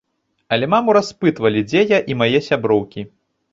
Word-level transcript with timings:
Але 0.55 0.69
маму 0.73 0.95
распытвалі, 0.97 1.63
дзе 1.69 1.85
я 1.93 2.01
і 2.15 2.19
мае 2.25 2.43
сяброўкі. 2.49 3.09